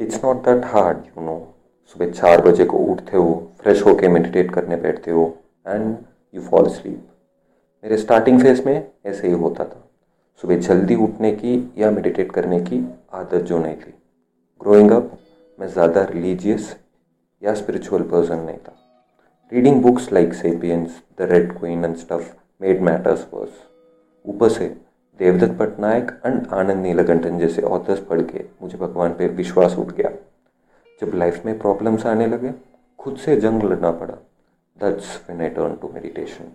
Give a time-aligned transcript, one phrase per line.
[0.00, 1.36] It's not that hard you know
[1.86, 5.24] सुबह चार बजे को उठते हो फ्रेश होके मेडिटेट करने बैठते हो
[5.66, 5.96] एंड
[6.34, 7.06] यू फॉल स्लीप
[7.84, 9.86] मेरे स्टार्टिंग फ़ेज़ में ऐसे ही होता था।
[10.42, 12.80] सुबह जल्दी उठने की या मेडिटेट करने की
[13.14, 13.94] आदत जो नहीं थी।
[14.60, 15.10] ग्रोइंग अप
[15.58, 16.74] मैं ज़्यादा रिलीजियस
[17.42, 18.76] या स्पिरिचुअल पर्सन नहीं था।
[19.52, 23.62] Reading books like Sapiens the Red Queen and stuff made matters worse
[24.24, 24.74] ऊपर से
[25.20, 30.10] देवदत्त पटनायक एंड आनंद नीलकंठन जैसे ऑथर्स पढ़ के मुझे भगवान पे विश्वास उठ गया।
[31.00, 32.52] जब लाइफ में प्रॉब्लम्स आने लगे,
[32.98, 34.14] खुद से जंग लड़ना पड़ा।
[34.78, 36.52] That's when I turn to meditation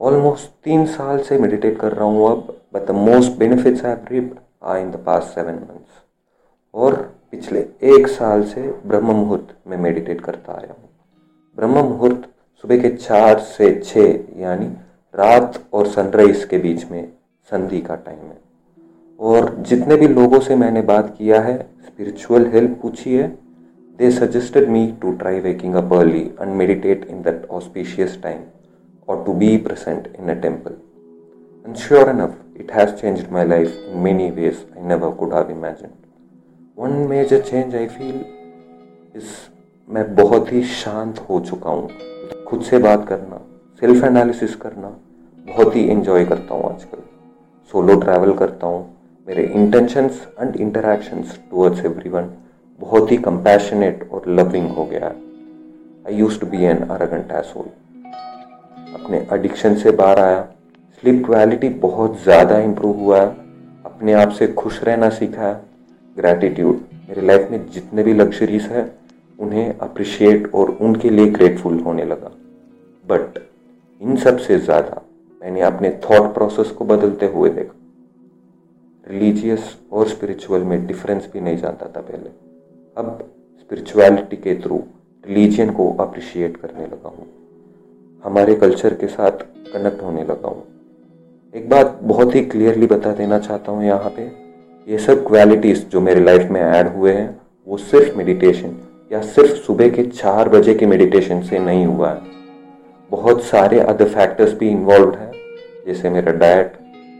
[0.00, 4.06] almost तीन साल से मेडिटेट कर रहा हूँ अब but the most benefits I have
[4.10, 6.02] reaped are in the past seven months
[6.74, 6.94] और
[7.30, 10.88] पिछले एक साल से ब्रह्म मुहूर्त में मेडिटेट करता आया हूँ।
[11.58, 12.30] ब्रह्म मुहूर्त
[12.64, 14.66] सुबह के चार से छः यानी
[15.14, 17.02] रात और सनराइज के बीच में
[17.50, 18.42] संधि का टाइम है।
[19.20, 23.26] और जितने भी लोगों से मैंने बात किया है स्पिरिचुअल हेल्प पूछी है
[23.98, 28.40] they suggested me to try waking up early and meditate in that auspicious time
[29.08, 30.76] और to be present in a temple
[31.66, 35.50] and sure enough it has changed my life in many ways I never could have
[35.50, 35.90] imagine
[36.78, 38.24] one major change I feel
[39.14, 39.32] is
[39.88, 41.88] मैं बहुत ही शांत हो चुका हूँ।
[42.46, 43.40] खुद से बात करना
[43.82, 44.88] सेल्फ एनालिसिस करना,
[45.46, 47.02] बहुत ही इंजॉय करता हूँ आजकल।
[47.70, 48.82] सोलो ट्रैवल करता हूँ।
[49.28, 52.30] मेरे intentions and interactions towards everyone
[52.80, 55.14] बहुत ही कंपैशनेट और लविंग हो गया है।
[56.06, 57.66] I used to be an arrogant asshole
[58.94, 60.40] अपने एडिक्शन से बाहर आया।
[61.02, 63.28] स्लीप क्वालिटी बहुत ज़्यादा इम्प्रूव हुआ है।
[63.86, 65.60] अपने आप से खुश रहना सीखा है।
[66.16, 68.90] ग्रैटिट्यूड मेरे लाइफ में जितने भी लग्जरीज है,
[69.38, 72.30] उन्हें अप्रिशिएट और उनके लिए ग्रेटफुल होने लगा।
[73.04, 73.38] बट
[74.00, 75.00] इन सबसे ज़्यादा
[75.44, 77.74] मैंने अपने थॉट प्रोसेस को बदलते हुए देखा।
[79.06, 82.30] रिलीजियस और स्पिरिचुअल में डिफरेंस भी नहीं जानता था पहले।
[82.96, 83.18] अब
[83.58, 84.82] स्पिरिचुअलिटी के थ्रू
[85.24, 87.26] रिलीजियन को अप्रिशिएट करने लगा हूँ।
[88.24, 89.30] हमारे कल्चर के साथ
[89.72, 90.64] कनेक्ट होने लगा हूँ।
[91.54, 94.22] एक बात बहुत ही क्लियरली बता देना चाहता हूँ यहाँ पे।
[94.88, 98.76] ये सब क्वालिटीज़ जो मेरे लाइफ में ऐड हुए हैं, वो सिर्फ़ मेडिटेशन
[99.12, 102.20] या सिर्फ़ सुबह के चार बजे के मेडिटेशन से नहीं हुआ है।
[103.10, 105.30] बहुत सारे अदर फैक्टर्स भी इन्वॉल्व हैं,
[105.86, 106.72] जैसे मेरा diet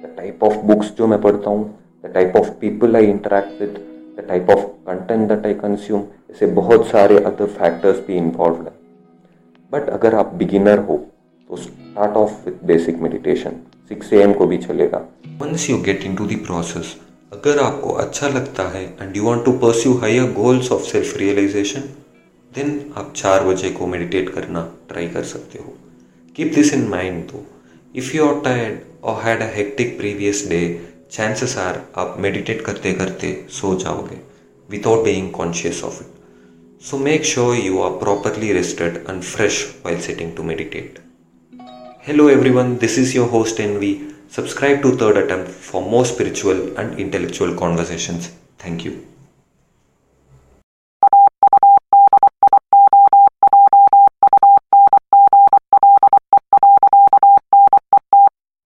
[0.02, 1.64] the type of books जो मैं पढ़ता हूँ
[2.04, 3.78] the type of people I interact with
[4.18, 8.72] the type of content that I consume ऐसे बहुत सारे अदर फैक्टर्स भी इन्वॉल्व है।
[9.72, 10.96] बट अगर आप बिगिनर हो
[11.50, 14.98] तो start off with basic meditation six A को भी चलेगा।
[15.42, 16.94] Once you get in to the process
[17.32, 21.88] अगर आपको अच्छा लगता है and you want to pursue higher goals of self realisation
[22.54, 25.76] दिन आप चार बजे को मेडिटेट करना ट्राई कर सकते हो।
[26.36, 27.44] Keep this in mind though
[27.94, 30.60] if you are tired और had a hectic previous day
[31.12, 34.18] chances are आप मेडिटेट करते करते सो जाओगे
[34.68, 40.00] without being conscious of it so make sure you are properly rested and fresh while
[40.00, 40.98] setting to meditate
[42.06, 43.96] hello everyone this is your host N V
[44.36, 48.20] subscribe to third attempt for more spiritual and intellectual conversation
[48.64, 48.92] thank you